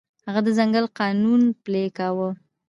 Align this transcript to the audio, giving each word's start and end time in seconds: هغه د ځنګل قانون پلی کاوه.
هغه 0.27 0.41
د 0.45 0.49
ځنګل 0.57 0.85
قانون 0.99 1.41
پلی 1.63 1.85
کاوه. 1.97 2.29